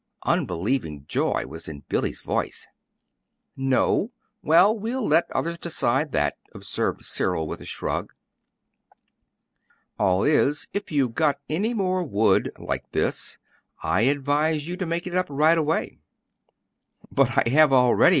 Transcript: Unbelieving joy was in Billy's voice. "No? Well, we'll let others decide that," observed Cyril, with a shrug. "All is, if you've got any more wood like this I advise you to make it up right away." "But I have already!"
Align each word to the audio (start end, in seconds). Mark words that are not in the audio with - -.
Unbelieving 0.25 1.05
joy 1.07 1.45
was 1.45 1.67
in 1.67 1.83
Billy's 1.87 2.21
voice. 2.21 2.67
"No? 3.55 4.09
Well, 4.41 4.75
we'll 4.75 5.05
let 5.07 5.29
others 5.29 5.59
decide 5.59 6.11
that," 6.11 6.39
observed 6.55 7.05
Cyril, 7.05 7.45
with 7.45 7.61
a 7.61 7.65
shrug. 7.65 8.11
"All 9.99 10.23
is, 10.23 10.67
if 10.73 10.91
you've 10.91 11.13
got 11.13 11.39
any 11.47 11.75
more 11.75 12.01
wood 12.01 12.51
like 12.57 12.89
this 12.93 13.37
I 13.83 14.01
advise 14.01 14.67
you 14.67 14.75
to 14.77 14.87
make 14.87 15.05
it 15.05 15.13
up 15.13 15.27
right 15.29 15.55
away." 15.59 15.99
"But 17.11 17.37
I 17.47 17.51
have 17.51 17.71
already!" 17.71 18.09